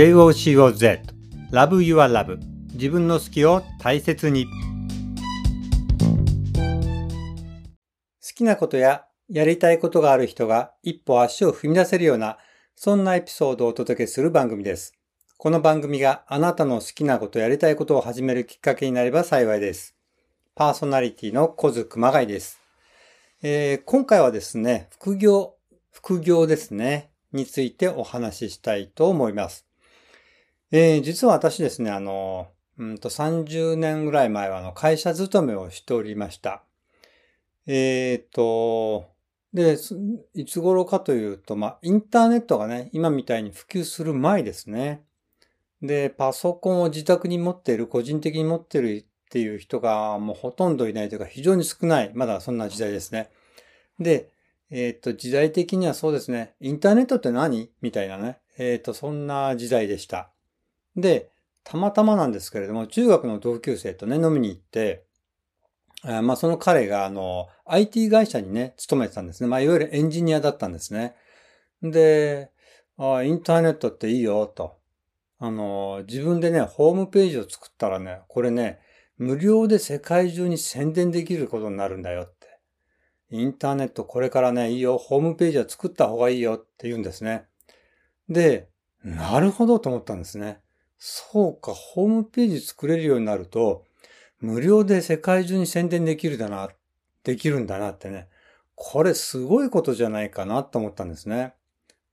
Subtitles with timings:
[0.00, 1.02] JOCOZ
[1.52, 2.38] Love Your Love
[2.72, 4.50] 自分の好きを大切に好
[8.34, 12.38] きなことややりたいことがある人が一歩足を踏み出せるような
[12.74, 14.94] そんなエピソードをお届けする番組です。
[15.36, 19.94] この番組があなたの好きなことやりたいことを始めるきっかけになれば幸いです。
[20.54, 22.58] パーソナリティの小津熊谷です、
[23.42, 25.56] えー、今回はですね、副業、
[25.90, 29.69] 副業ですね、についてお話ししたいと思います。
[30.72, 32.48] えー、実は私ですね、あの、
[32.78, 36.62] うんと30年ぐらい前はあの会社勤めをしておりました。
[37.66, 39.10] えっ、ー、と、
[39.52, 39.76] で、
[40.34, 45.02] いつ頃かというと、まあ、インターネットがね、今みたいに普及する前ですね。
[45.82, 53.30] で、パソコンを自宅に持っている、個人的に持っているっていう人がもうほとんどいないというか非常に少ない、まだそんな時代ですね。
[53.98, 54.30] で、
[54.70, 57.70] えっ、ー、と、時代的にはそうですね、インターネットって何？
[57.82, 60.30] みたいなね、えっ、ー、と、そんな時代でした。
[60.96, 61.30] で、
[61.64, 65.04] たまたまなんですけれども、中学の同級生とね、飲みに行って、
[66.02, 69.48] まあその彼があの、IT 会社にね、勤めてたんですね。
[69.48, 71.14] まあいわゆるエンジニアだったんですね。
[71.82, 72.50] で、
[72.96, 74.78] あインターネットっていいよ、と。
[75.38, 78.80] あの、自分でね、ホームページを作ったらね、これね、
[79.16, 82.40] 無料で世界中に宣伝できることになるんだよって。
[83.30, 87.46] インターネットこれからね、いいよ、ホームページは作った方がいいよって言うんですね。
[88.28, 88.68] で、
[89.04, 90.60] なるほどと思ったんですね。
[91.02, 93.86] そうか、ホームページ作れるようになると、
[94.38, 96.68] 無料で世界中に宣伝できるだな、
[97.24, 98.28] できるんだなってね。
[98.74, 101.54] これすごいことじゃないかなと思ったんですね。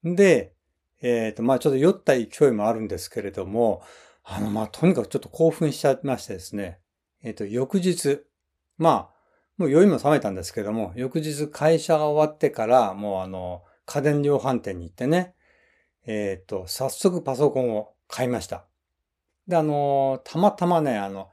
[0.05, 0.53] で、
[1.01, 3.81] えっ、ー、と、まあちょっと酔った勢いもあるんですけれども、
[4.23, 6.79] あの、まあとにかくちょっと興奮しちゃいましてですね。
[7.23, 8.21] えっ、ー、と、翌日、
[8.77, 9.17] まあ、
[9.57, 15.33] もう酔いも覚めたんですけども、翌日会社が終わってから、もうあの、家電量販店に行ってね、
[16.05, 18.66] えっ、ー、と、早速パソコンを買いました。
[19.47, 21.29] で、あの、たまたまね、あの、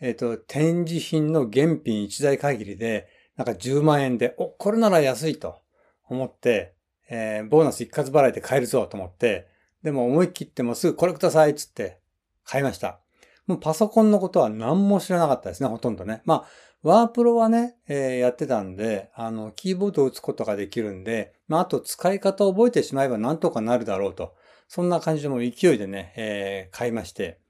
[0.00, 5.60] えっ、ー、と、展示品の原品一台限りで、なんか10万円で、お、これなら安いと
[6.08, 6.74] 思って、
[7.10, 9.48] えー、ボーナス一括払いで買えるぞと思って、
[9.82, 12.00] でも思い切ってもうすぐこれくださいっつって
[12.44, 13.00] 買いました。
[13.46, 16.22] もうパソコンのことは何も知らなかったですね、ほとんどね。
[16.24, 16.44] まあ、
[16.82, 24.34] ワープロはね、えー、やってたんで、あの、キーボードを打つことができるんで、まあ、あと使い方を覚えてしまえばなんとかなるだろうと。
[24.68, 27.40] そんな感じでも勢いでね、えー、買いまして。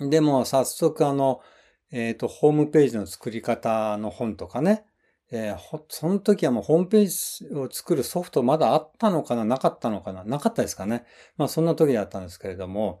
[0.00, 1.40] でも早速あの、
[1.90, 4.84] えっ、ー、と、ホームページの作り方の本とかね、
[5.30, 9.44] えー、その時はもうホームページを作るソフトまだあったのかな？
[9.44, 10.24] なかったのかな？
[10.24, 11.04] なかったですかね。
[11.36, 13.00] まあそんな時だったんですけれども、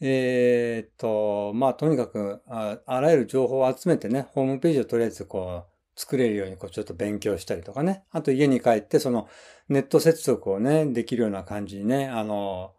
[0.00, 8.04] えっ、と、まあとにかくあ、あらゆる情報を集めてね、ホームページをとりあえずこう、作れるようにこうちょっと勉強したりとかね。
[8.12, 9.28] あと家に帰ってその
[9.68, 12.72] ネット接続をね、できるような感じにね、あの、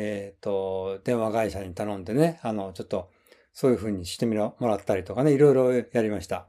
[0.00, 3.10] えっ、ー、と、電話会社に頼んでね、あの、ちょっと、
[3.52, 6.46] そういう風にしてみろ、もらったりとかね、いろいろやりました。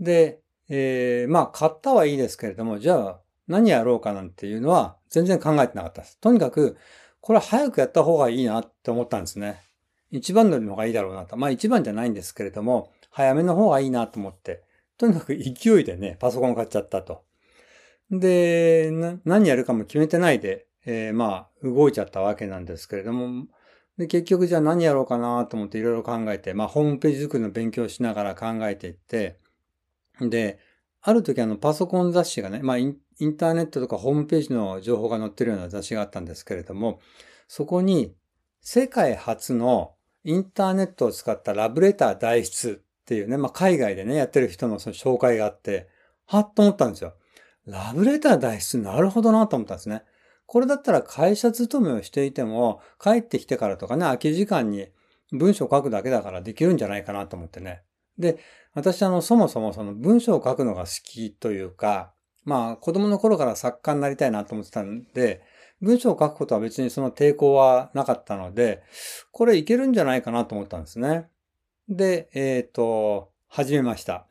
[0.00, 6.18] で、えー、まあ、買ったはいいですけれども、じゃあ、何やろうかなんていうのは、全然考えてなかったです。
[6.18, 6.76] とにかく、
[7.20, 9.60] これは早くやった方がいいなって思ったんですね。
[10.10, 11.36] 一番乗りの方がいいだろうなと。
[11.36, 14.62] まあ、一番じゃないんですけれども、早めの方がいいなと思って、
[14.96, 17.24] とにかく勢いでね、パソコン買っちゃったと。
[18.10, 18.90] で、
[19.24, 23.46] 何やるかも決めてないで、えー、まあ、動いちゃったわけなんですけれども、
[23.96, 29.38] で結局じゃあ何やろうかなと思っていろいろ考えて、まあ、ホームページ作りの勉強しながら考えていって、
[30.20, 30.58] で、
[31.00, 32.96] ある時あのパソコン雑誌がね、まあイン
[33.36, 37.00] ターネットとかホームページの情報が載ってるような雑誌があったんですけれども、
[37.46, 38.14] そこに
[38.60, 45.88] 世界初のインターネットを使ったラブレター代筆っていうね、まあ海外でね、やってる人のその紹介があって、
[46.26, 47.14] はっと思ったんですよ。
[47.66, 50.04] ラブレター代筆なるほどなと思ったんですね。
[50.46, 54.88] これだったら会社勤めをしていても、帰ってきてからとかね、空き時間に
[55.32, 57.82] 文章を書くだけだからできるんじゃないかなと思ってね。
[58.18, 58.38] で、
[58.74, 62.12] 私あの、そもそもその文章を書くのが好きというか、
[62.44, 65.42] まあ子供の頃から作家になりたいなと思ってたんで、
[65.80, 68.82] 文章を書くことは別にその抵抗はなかったので、
[69.32, 71.28] これいけるんじゃないかなと思ったんですね。
[71.88, 74.26] で、えっ、ー、と、始めました。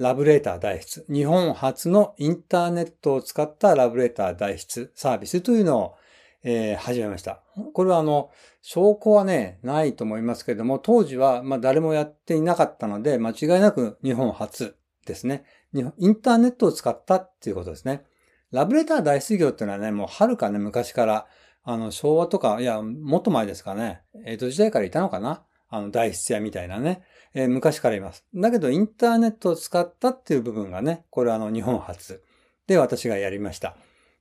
[0.00, 1.04] ラブレーター代筆。
[1.12, 5.94] 日本初のインターネットを使ったラブレーター代筆サービスというのを、
[6.42, 7.42] えー、始めました。
[7.74, 8.30] これはあの、
[8.62, 14.74] 証拠はね、ないと思いますけれども、当時はまあ誰もやっていなかったので、間違いなく日本初
[15.04, 15.44] ですね。
[15.74, 18.06] インターネットを使ったっていうことですね。
[18.52, 21.26] ラブレター大出業っていうのはね、もうはるかね、昔から、
[21.62, 27.02] あの、昭和とか、いや、もっと前ですかね、江戸時代からいたのかなあの、大筆屋みたいなね、
[27.34, 28.24] えー、昔からいます。
[28.34, 32.22] だけど、インターネットを使ったっていう部分がね、これはあの、日本初
[32.66, 33.76] で私がやりました。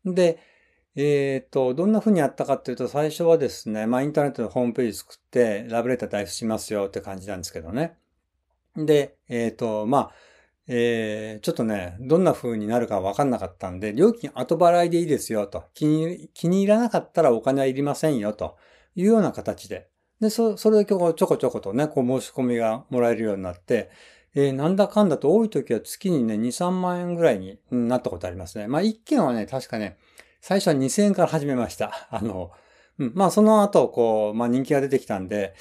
[0.06, 0.40] で、
[0.96, 7.96] えっ、と、どんな風にやったかっていうと、最初はですね、まあインターネットのホームページ作って、ラブレター代付しますよって感じなんですけどね。
[8.76, 10.12] で、えっ、と、まあ、
[10.68, 15.64] えー、ちょっとね、どんな風になるかわかんなかったんで、料金後払いでいいですよと。
[15.74, 18.56] 気に、気に入らなかったらお金はいりませんよと
[18.96, 19.90] いうような形で。
[20.21, 23.89] で、そ、それでちょこちょことね、こう申し込みがもらえるようになって、
[24.36, 28.68] えー、なんだかんだと多い時は月にね、2、3万円ぐらいになったことありますね。
[28.68, 29.98] まあ、1件はね、確かね、
[30.42, 32.07] 最初は2000円から始めました。
[32.12, 32.51] あの、
[33.00, 35.54] うん、まあ、その後、こう、まあ、人気が出てきたんで、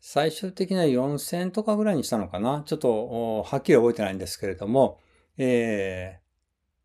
[0.00, 2.62] 最終的には4000円とかぐらいにしたのかな。
[2.64, 5.00] ちょっと、はっきり覚えてないんですけれども、
[5.36, 6.20] え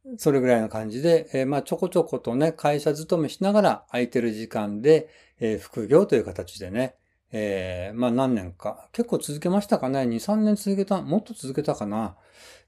[0.05, 5.07] ー、それぐらいの感じで、えー、まあ、ちょこちょことね、会社勤めしながら空いてる時間で、
[5.39, 6.95] えー、副業という形でね、
[7.31, 10.01] えー、まあ何年か、結構続けましたかね。
[10.01, 12.17] 2、3年続けた、もっと続けたかな。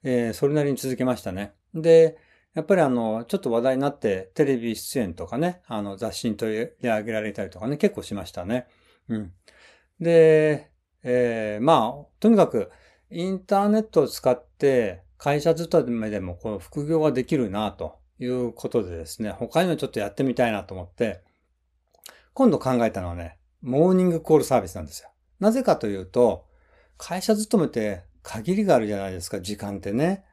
[0.03, 1.53] えー、それなりに続けましたね。
[1.73, 2.17] で、
[2.53, 8.67] やっぱりあの、ちょっと話題になってテレビ出演とかね、あの雑誌に取り上げられたりとかね、結構しましたね。
[9.09, 9.33] うん。
[9.99, 10.69] で、
[11.03, 12.71] えー、まあ、とにかく
[13.09, 21.21] インターネットを使って会社勤めでもこの副業ができるなということでですね、他にもちょっとやってみたいなと思って、
[22.33, 25.09] 今度考えたのはね、モーニングコールサービスなんですよ。
[25.39, 26.45] なぜかというと、
[26.97, 30.25] 会社勤めて限りがあるじゃないですか、時間ってね。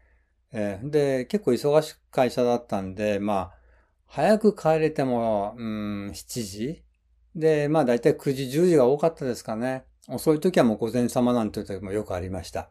[0.52, 3.54] えー、で、結構忙しい会社だったんで、まあ、
[4.06, 6.82] 早く帰れても、うん、7時
[7.36, 9.84] で、まあ大体9時、10時が多かったですかね。
[10.08, 12.68] 遅い時はもう午前様なんていう時もよくありました。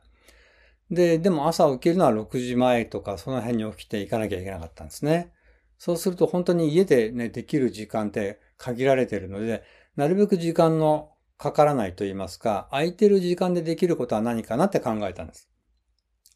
[0.91, 5.31] で、でも朝起きるのは6時前とかその辺に起きて行かなきゃいけなかったんですね。
[5.77, 9.63] そうすると本当に家でね、できる時間って限られてるので、
[9.99, 15.49] なるべく時間のかからないと言いますか、空いてる時間でできることは何かなって考えたんです。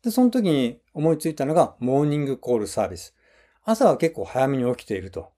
[0.03, 3.15] で、その時に思いついたのが、モーニングコールサービス。
[3.63, 5.31] 朝は結構早めに起きていると。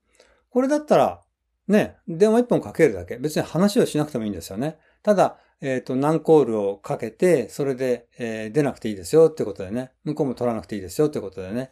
[0.50, 1.20] これだったら、
[1.68, 3.16] ね、電話一本かけるだけ。
[3.16, 4.76] 別に話をしなくてもいいんですよね。
[5.04, 9.92] ただ、えっ、ー、と、何コールをかけて、それで、えー、出なくていいですよってことでね。
[10.02, 11.70] 向こうも取らなくていいですよってことでね。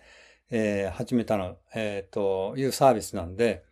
[0.52, 3.64] えー、始めたの、えっ、と、いうサービスなんで、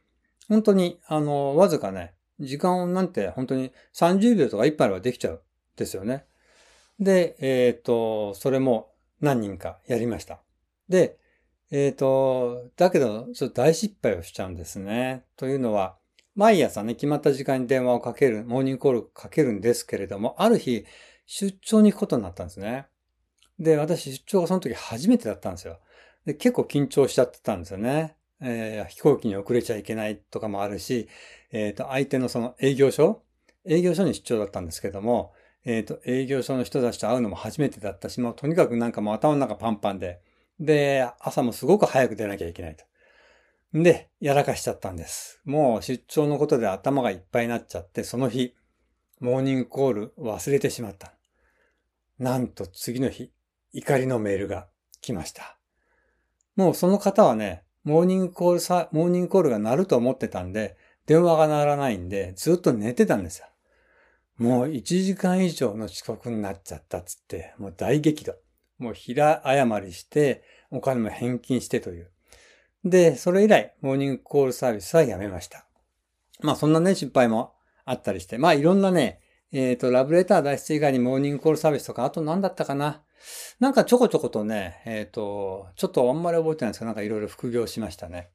[0.49, 5.41] 本当に、あの、わずかね、時間をなんて本当に30秒とか1分あればできちゃうん
[5.77, 6.25] ですよね。
[6.99, 10.41] で、えっ、ー、と、それも何人かやりました。
[10.89, 11.19] で、
[11.71, 15.25] えっ、ー、と、だけど、大失敗をしちゃうんですね。
[15.37, 15.97] というのは、
[16.35, 20.85] 毎朝ね、決まった時間に電話をかける、モーニングコールをかけるんですけれども、ある日、
[21.27, 22.87] 出張に行くことになったんですね。
[23.59, 25.79] で、私、出張がその時初めてだったんですよ。
[26.25, 28.17] で、結構緊張しちゃってたんですよね。
[28.41, 31.09] えー、飛行機に遅れちゃいけないとかもあるし、
[31.53, 33.23] えっ、ー、と、相手のその営業所？
[33.65, 35.33] 営業所に出張だったんですけども、
[35.65, 40.21] えっ、ー、と、営業所の人たちと会うのも初めてだったし、もうとにかくなんかもう頭の中パンパンで、
[40.59, 42.85] で、朝もすごく早く出なきゃいけないと。
[43.75, 45.41] で、やらかしちゃったんです。
[45.45, 48.55] もう出張のことで頭がいっぱいになっちゃって、その日、
[49.21, 51.15] モーニングコール忘れてしまった。
[52.19, 53.33] なんと次の日、
[53.73, 54.69] 怒りのメールが
[55.01, 55.59] 来ました。
[56.57, 60.77] もうその方はね、モーニングコールさ、モーニングコールが鳴ると思ってたんで、
[61.07, 63.47] 電話が鳴らないんで、ずっと寝てたんですよ。
[64.39, 68.35] もう1時間以上の遅刻になっちゃったっつって、もう大激怒。
[68.79, 72.11] もう平謝りして、お金も返金してという。
[72.85, 75.67] で、それ以来、モーニングコールサービスはやめました。
[76.41, 77.55] まあそんなね、失敗も
[77.85, 79.21] あったりして、まあいろんなね、
[79.53, 83.03] えっ、ー、と、ラブレター脱出以外にモーニングコールサービスとか、あと何だったかな。
[83.61, 88.31] なんかちょこちょことね、えっ、ー、と、ちょっとあんまり覚えてないんですけど、なんかいろいろ副業しましたね。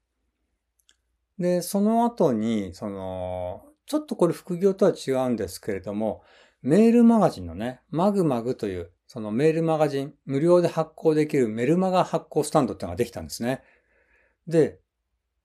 [1.38, 6.22] で、その後に、その、ちょっとこれ副業とは違うんですけれども、
[6.62, 13.62] メールマガジンのね、マグマグという、そのメールマガジン、無料で発行できるメルマガ発行スタンドっていうのができたんですね。
[14.46, 14.80] で、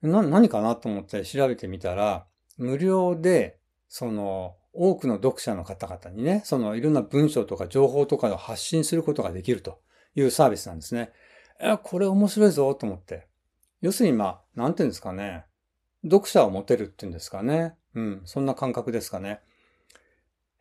[0.02, 2.26] な、何かなと思って調べてみたら、
[2.58, 9.80] 無料で、その、多くの読者の方々にね、そのいろんな文章とか情報とかを発信することができると
[10.16, 11.12] いうサービスなんですね。
[11.60, 13.28] え、これ面白いぞと思って。
[13.82, 15.46] 要するにまあ、なんていうんですかね。
[16.04, 17.76] 読者を持てるっていうんですかね。
[17.96, 19.40] うん、そんな感覚ですかね。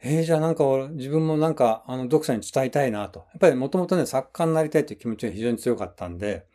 [0.05, 3.21] えー、じゃあなんか自分もなんかあの読者に伝えたいなと。
[3.21, 6.47] やっぱりもともとね、作家になりたいという気持ちが非常に強かったんで、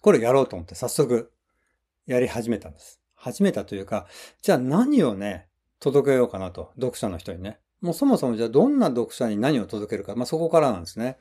[0.00, 1.32] これやろうと思って早速
[2.06, 3.00] やり始めたんです。
[3.14, 4.06] 始めたというか、
[4.42, 5.48] じゃあ何をね、
[5.80, 7.58] 届けようかなと、読者の人にね。
[7.80, 11.18] もうそもそもじゃあどんな読者に何を届けるか、まあそこからなんですね。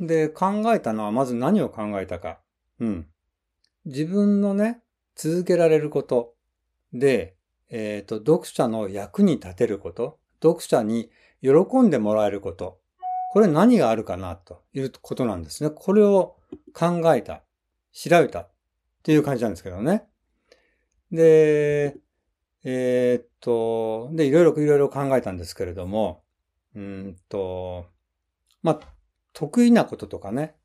[0.00, 2.40] で、考えたのはまず何を考えたか。
[2.80, 3.06] うん。
[3.84, 4.80] 自分のね、
[5.22, 6.34] 続けられること。
[6.92, 7.36] で、
[7.70, 11.10] えっ、ー、と、読者の役に立てること、読者に
[11.40, 12.80] 喜んでもらえること、
[13.30, 15.70] これ何があるかなということなんですね。
[15.70, 16.36] これを
[16.74, 17.44] 考えた、
[17.92, 18.50] 調べたっ
[19.04, 20.04] ていう感じなんですけどね。
[21.12, 21.96] で、
[22.64, 26.24] えー、っと、で、いろいろいろいろ考えたんですけれども、
[26.74, 27.86] うんと、
[28.62, 28.80] まあ、
[29.32, 30.56] 得意なこととかね、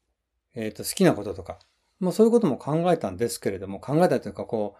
[0.55, 1.59] えー、っと、好きなこととか、
[1.99, 4.75] もうそういうことも考えたんですけれども、考えたというか、こ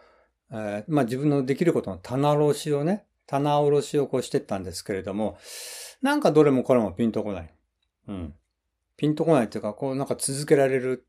[0.51, 5.37] う、えー、まあ自分のできることの棚卸しをね、棚卸しをこうしてったんですけれども、
[6.01, 7.53] なんかどれもこれもピンとこない。
[8.07, 8.33] うん。
[8.95, 11.05] ピンとこないっていうか、こうなんか続けられる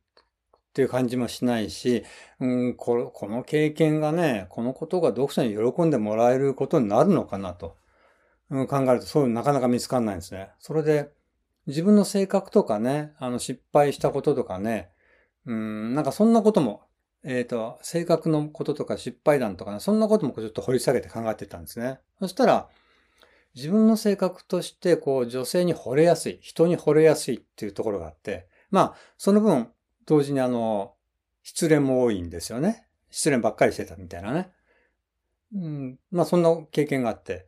[0.69, 2.05] っていう感じもしないし、
[2.41, 7.77] うん、ここの経験がね、このことが読者に喜んでもらえることになるのかなと、
[8.50, 10.50] うん、考えるとそういうのなかなか見つかんないんですね。
[10.59, 11.11] それで、
[11.67, 14.91] 自分の性格とかね、あの失敗したこととかね、
[15.49, 16.83] うん、なんかそんなことも、
[17.25, 22.00] えっ、ー、と、性格のこととか失敗談とかね、そんなこともちょっと掘り下げて考えてたんですね。
[22.21, 22.69] そしたら、
[23.55, 29.69] 自分の性格として、こう、女性に惚れやすい、人に惚れやすいっていうところがあって、まあ、その分、
[30.05, 30.95] 同時にあの、
[31.43, 32.87] 失恋も多いんですよね。
[33.11, 34.52] 失恋ばっかりしてたみたいなね。
[35.55, 37.47] うん、まあそんな経験があって、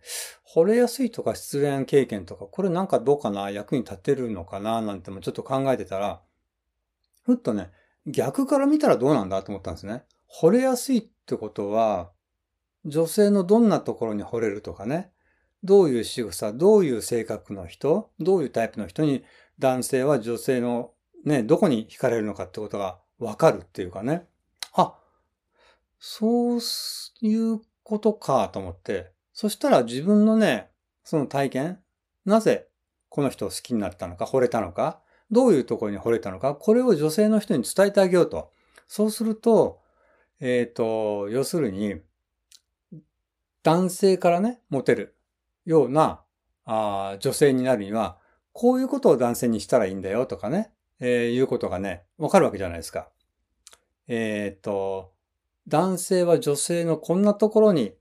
[0.55, 6.23] 惚れやすいとか失恋経験とか、これなんかどうかな、役に立てるのかな、なんてもちょっと考えてたら、
[7.25, 7.71] ふっとね、
[8.07, 10.05] 逆から見たらどうなんだと思ったんですね。
[10.41, 12.11] 惚れやすいってことは、
[12.85, 15.11] 女性のどんなところに惚れるとかね、
[15.63, 19.25] どういう仕草、どういう性格の人、どういうタイプの人に
[19.59, 20.93] 男性は女性の
[21.25, 24.27] ね、どこに惹かれるのかってことがわかるっていうかね。
[24.73, 24.95] あ、
[25.99, 26.61] そう
[27.21, 29.13] いうことかと思って。
[29.35, 30.71] そしたら自分のね、
[31.05, 31.81] その体験、
[32.25, 32.69] なぜ
[33.09, 38.51] この人を好きになったのか、惚れたのか、どういうところに惚れたのか、これを女性の人に伝えてあげようと。
[38.89, 39.81] そうすると、
[40.41, 42.01] えっ、ー、と、要するに、
[43.63, 45.17] 男性からね、モテる
[45.65, 46.23] ような
[46.65, 48.19] あ女性になるには、
[48.53, 50.73] こういうことを男性にしたらいいんだよとかね。
[51.01, 53.09] えー、いうことがね、わかるわけじゃないですか。
[54.07, 55.13] えっ、と、
[55.67, 57.95] 男性は女性のこんなところに、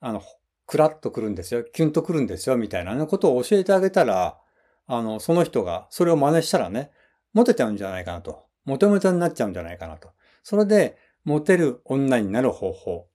[0.00, 0.22] あの、
[0.66, 1.64] クラッとくるんですよ。
[1.64, 2.56] キュンとくるんですよ。
[2.56, 4.38] みたいな、ことを教えてあげたら、
[4.86, 6.90] あの、その人がそれを真似したらね、
[7.32, 8.44] モテちゃうんじゃないかなと。
[8.64, 10.10] モテモテになっちゃうんじゃないかなと。
[10.42, 13.06] それで、モテる女になる方法。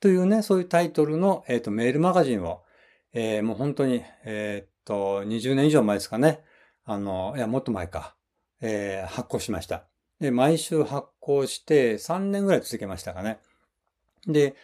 [0.00, 2.62] というね、そういうタイトルの、えっ、ー、と、メールマガジンを、
[3.12, 6.42] えー、もう本当に、えっ、ー、と、20年以上前ですかね。
[6.84, 8.14] あの、いや、もっと前か。
[8.60, 9.84] えー、発行しました。
[10.20, 13.38] で、毎週発行して3年ぐらい続けましたかね。
[14.26, 14.56] で、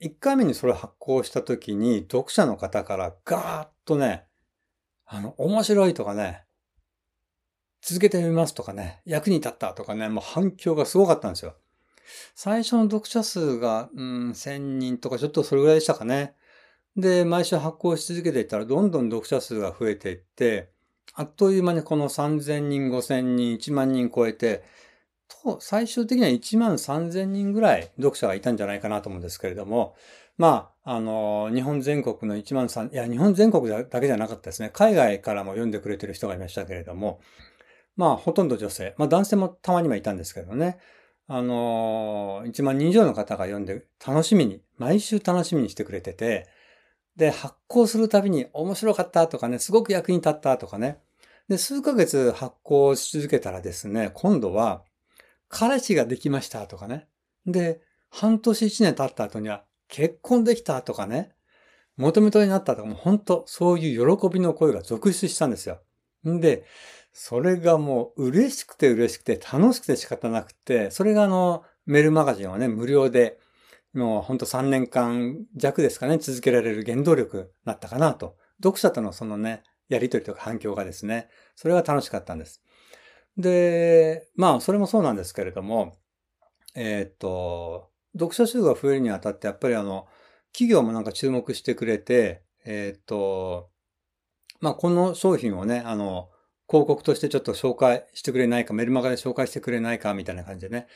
[0.00, 4.26] 1回目にそれを発行した時に読者の方からガーッとね、
[5.06, 6.44] あの、面白いとかね、
[7.80, 11.54] 続けてみますとかね、役に立ったとかね、もう反響がすごかったんですよ。
[12.34, 16.34] 最初の読者数が、うん、1000人とかちょっとそれぐらいでしたかね。
[16.96, 20.70] で、毎週発行し続けていったらどんどん読者数が増えていって、
[21.14, 24.64] あっという間にこの3000人、5000人、1万人超えて、
[25.28, 29.96] と、最終的には1万3000人ぐらい読者がいたんじゃないかなと思うんですけれども、
[30.36, 34.70] まあ、あの、日本全国の1万3、いや、日本全国だけじゃなかったですね。
[34.72, 37.20] 海外からも読んでくれてる人がいましたけれども、
[37.96, 38.94] まあ、ほとんど女性。
[38.96, 40.78] まあ、男性もたまにはいたんですけどね。
[41.26, 46.46] あの、1万人以上の方が読んで、楽しみに、毎週楽しみにしてくれてて、
[47.16, 51.00] で、発行するたびに面白かったとかね、すごく役に立ったとかね、
[51.48, 54.84] で、数ヶ月発行し続けたらですね、今度は、
[55.48, 57.08] 彼氏ができましたとかね。
[57.44, 61.32] で、半年一年経った後には、結婚できたとかね。
[61.96, 65.80] 求めとになったとか、もう本当、そういう喜びの声が続出したんですよ。
[66.28, 66.64] んで、
[67.12, 73.38] それがもう嬉しくて嬉しくて楽しくて仕方なくて、それがあの、メールマガジンはね、無料で、
[73.94, 78.36] もうほんと3年間弱ですかね、続けられる原動力になったかなと。
[78.62, 82.62] 読者とのそのね、やりとりとか反響がですね、それが楽しかったんです。
[83.38, 85.96] で、まあ、それもそうなんですけれども、
[86.74, 90.06] えー、っと、読者数が増えるにあたって、やっぱりあの、
[90.52, 93.70] 企業もなんか注目してくれて、えー、っと、
[94.60, 96.30] まあ、この商品をね、あの、
[96.68, 100.86] 広告としてちょっと紹介してくれないか、メルマガで紹介してくれないか、みたいな感じでね、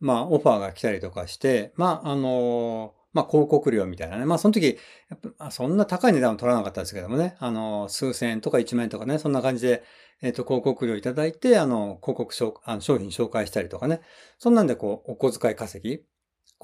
[0.00, 4.26] まあ、オファーが来たりとかして、まあ、あの、まあ、広告料みたいなね。
[4.26, 4.76] まあ、その時、
[5.08, 7.36] やっぱ、そんな高い値段を取らなかったですけどもね。
[7.38, 9.84] あの、数千円とか一万円とかね、そんな感じで、
[10.20, 14.00] えっ、ー、と、広告料いただいて、あの、広告商あの商品紹介したりとかね。
[14.38, 16.02] そんなんで、こう、お小遣い稼ぎ。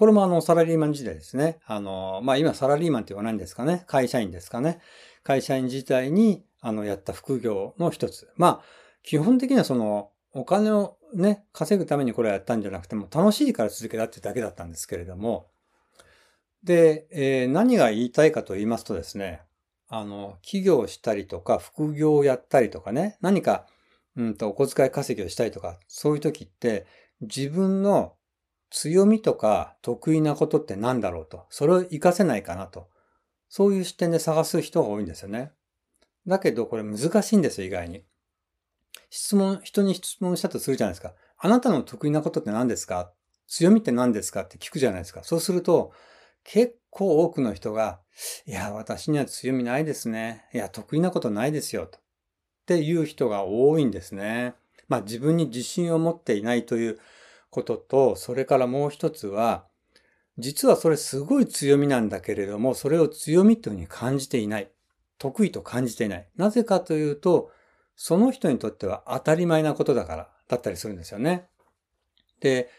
[0.01, 1.59] これもあの、サラリーマン時代ですね。
[1.67, 3.85] あの、まあ、今サラリーマンって言わないんですかね。
[3.87, 4.81] 会社員ですかね。
[5.25, 8.33] 会社員自体に、あの、やった副業の一つ。
[8.37, 8.65] まあ、
[9.03, 15.51] 基本的にはその、お金をね、稼ぐためにこれをやったんじゃなくても、楽しいから続けたってだけだったんですけれども、
[16.65, 19.43] で、えー、何が言いたいかと言いますとですね、
[19.91, 23.67] あの、企業したりとか、副業をやったりとかね、何か、
[24.17, 26.87] うんと、お小遣い稼ぎをしたりとか、そういう時って、
[27.21, 28.15] 自分の
[28.71, 31.47] 強みとか得意なことって何だろうと。
[31.51, 32.89] それを活かせないかなと。
[33.49, 35.53] そういう視点で探す人が多いんですよね。
[36.27, 38.05] だけどこれ難しいんですよ、意外に。
[39.11, 41.15] 質問、人に質問したとするじゃないですか。
[41.39, 43.13] あなたの得意なことって何ですか？
[43.49, 44.43] 強みって何ですか？
[44.43, 45.25] って聞くじゃないですか。
[45.25, 45.93] そうすると、
[46.45, 48.01] 結構多くの人が、
[48.47, 50.45] いや、私には強みないですね。
[50.55, 51.87] いや、得意なことないですよ。
[51.87, 51.99] と。
[51.99, 52.03] っ
[52.67, 54.55] ていう人が多いんですね。
[54.87, 57.01] まあ自分に自信を持っていないという
[57.51, 59.67] ことと、それからもう一つは、
[60.39, 64.71] 実はそれすごい強みなんだけれども、それを強みというふうに感じていない。
[65.19, 66.29] 得意と感じていない。
[66.37, 67.51] なぜかというと、
[67.95, 71.47] その人にとっては当たり前なことだから、だったりするんですよね。
[72.41, 72.71] で、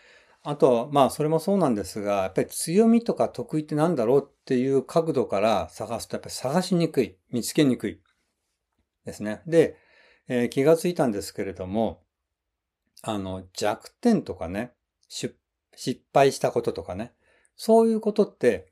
[0.44, 8.02] あと、まあそれもそうなんですが、やっぱり強みとか得意って何だろうっていう角度から探すとやっぱり探しにくい、見つけにくい
[9.06, 9.44] ですね。
[9.46, 9.78] で、
[10.28, 12.02] えー、気がついたんですけれども、
[13.02, 14.74] あの、弱点とかね、
[15.08, 15.36] 失
[16.14, 17.14] 敗したこととかね、
[17.56, 18.72] そういうことって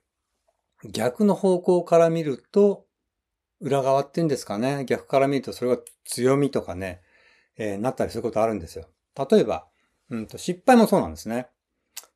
[0.83, 2.85] 逆の方向から見ると
[3.59, 7.01] 裏側っていうんですかね、逆から見るとそれが強みとかね、
[7.57, 8.87] えー、なったりすることあるんですよ。
[9.29, 9.67] 例えば、
[10.09, 11.47] うんと失敗もそうなんですね。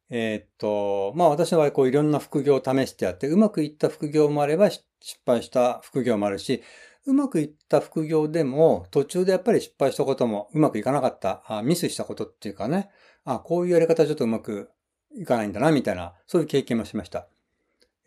[0.09, 4.85] えー、っと、まあ私の場合、こういろんな副業を試してやって、うまくいった副業もあれば、失
[5.25, 6.63] 敗した副業もあるし、
[7.05, 12.89] うまくいった副業でも、途中でやっぱり失敗したことも、うまくいかなかった、あミスしたことっていうかね、
[13.25, 14.69] あこういうやり方ちょっとうまく
[15.15, 17.27] いかないんだな、みたいな、そういう経験もしました。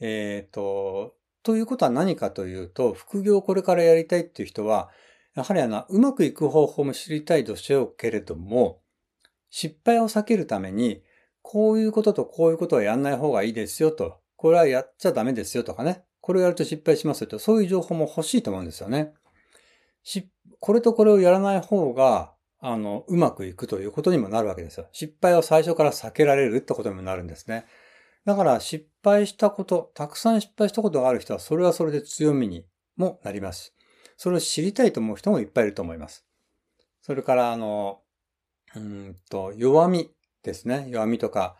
[0.00, 4.90] えっ、と、ということは何かというと、副業をこれからやりたいっていう人は、
[5.34, 8.80] やはりあの、うまくいく方法も知りたいとしようけれども、
[9.50, 11.02] 失敗を避けるために、
[11.42, 14.20] こういうこととこういうことはやんない方がいいですよと。
[14.36, 16.04] これはやっちゃダメですよとかね。
[16.26, 17.38] これをやると失敗しますよと。
[17.38, 19.14] そういう情報も欲しいと思うんですよね。
[20.02, 20.28] し、
[20.58, 24.88] これとこれをやらない方が、あの、うまくいくということにもなるわけですよ。
[24.90, 27.64] 失敗を最初から避けられるってことにもなるんですね。
[28.24, 33.72] だから失敗したこと、たくさん失敗したことがある人は、それはそれで強みにもなります。
[34.16, 36.26] それを知りたいと思う人もいっぱいいると思います。
[37.02, 38.00] それから、あの、
[38.74, 40.10] うんと、弱み
[40.42, 40.86] ですね。
[40.88, 41.56] 弱みとか、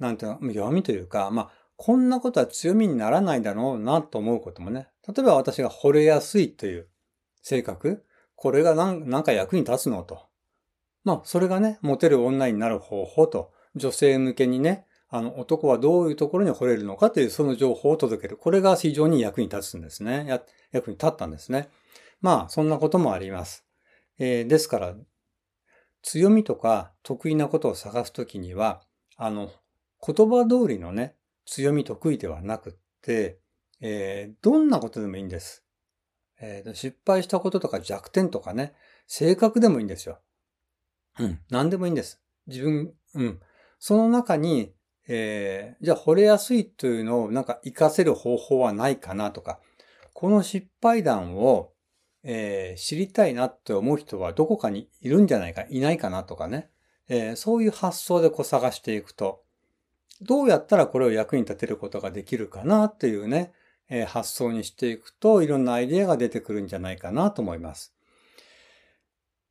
[0.00, 4.88] なんていうの、弱みというか、まあ、こんなことは強みにならないだろうなと思うこともね。
[5.06, 6.88] 例えば私が惚れやすいという
[7.40, 8.04] 性格。
[8.34, 10.26] これがなんか役に立つのと。
[11.04, 18.36] まあ、それがね、モテる女になる方法と、女性向けにね、あの、男はどういうところに惚れるのかというその情報を届ける。
[18.36, 20.26] これが非常に役に立つんですね。
[20.26, 21.68] や役に立ったんですね。
[22.20, 23.64] まあ、そんなこともあります。
[24.18, 24.96] えー、ですから、
[26.02, 28.82] 強みとか得意なことを探すときには、
[29.16, 29.52] あの、
[30.04, 31.14] 言葉通りのね、
[31.48, 33.40] 強み得意ではなくって、
[33.80, 35.64] えー、どんなことでもいいんです。
[36.40, 38.74] えー、失敗したこととか弱点とかね、
[39.06, 40.20] 性格でもいいんですよ。
[41.18, 42.20] うん、何でもいいんです。
[42.46, 43.40] 自分、うん。
[43.78, 44.74] その中に、
[45.08, 49.60] えー、じゃあ惚れやすいというのをなんか活かせる方法はないかなとか、
[50.12, 51.72] この失敗談を
[52.24, 56.68] えー、知りたいなって思う人はどこかにいるんじゃないか、いないかなとかね、
[57.08, 59.42] えー、そういう発想でこう探していくと、
[60.22, 63.52] どうやったらこれを役に立てることができるかなっていうね、
[63.88, 67.94] え、発想にしていくといろんなアイデアが出てくるんじゃないかなと思います。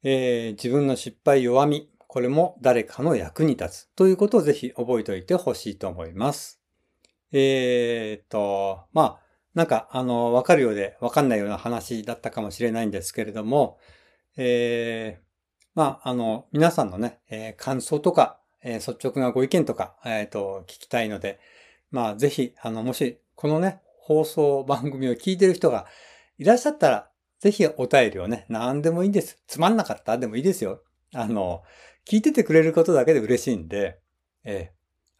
[0.03, 6.61] えー、自分の失敗弱み、これも誰かの役に立つということをぜひ覚えておいてほしいと思います。
[7.31, 9.19] えー、っと、まあ、
[9.53, 13.79] なんか、あの、わかるようでわかんないような話だったかもしれないんですけれども、
[14.37, 15.23] えー、
[15.73, 21.39] まあ、あの、皆さんのね、えー、感想とか、えー、率直なご意見とか、えっ、と、聞きたいので、
[21.89, 25.85] まあ、ぜひ、あの、もし、このね、放送番組を聞いてる人が
[26.37, 29.41] いらっしゃったら、ぜひお便りをね、何でもいいんです。
[29.47, 30.81] つまんなかったでもいいですよ。
[31.13, 31.63] あの、
[32.05, 33.99] 聞いててくれることだけで嬉しいんで、
[34.43, 34.71] え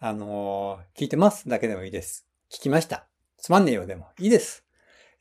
[0.02, 2.26] ー、あの聞いてますだけでもいいです。
[2.52, 3.08] 聞きました。
[3.38, 4.66] つまんねえよでもいいです。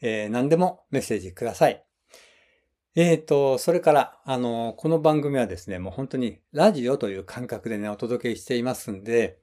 [0.01, 1.86] えー、何でもメッセージください。
[2.99, 9.39] えっ、ー、と、それから、あの、この番組はですね、もう本当にラジオという感覚でね、お届けしていますんで、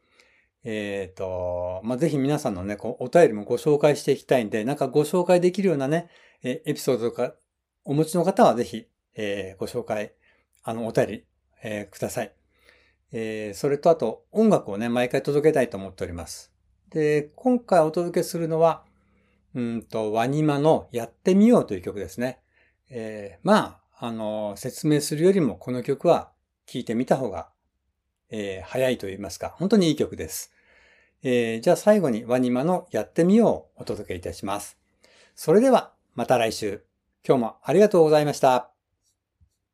[0.63, 6.09] えっ、ー、と、まあ、ぜひ皆さんのね、こう、お便りもご紹介していきたいんで、なんかご紹介できるようなね、
[6.41, 7.35] えエピソードとか
[7.85, 10.13] お持ちの方はぜひ、えー、ご紹介、
[10.63, 11.25] あの、お便り、
[11.61, 12.33] えください。
[13.11, 16.51] えそれとあと、音楽をね、毎回届けたいと思っております。
[16.89, 18.83] で、今回お届けするのは、
[19.53, 22.39] うんと、ワニマのやってみようという曲ですね。
[22.95, 26.31] えー、まあ、あの、説明するよりもこの曲は
[26.67, 27.49] 聴いてみた方が、
[28.29, 30.53] えー、早いと言いますか、本当にいい曲です。
[31.23, 34.77] えー、じゃあ最後にワニマのやってみようをお届けいたします。
[35.35, 36.83] それでは、また来週。
[37.27, 38.72] 今日もありがとうございました。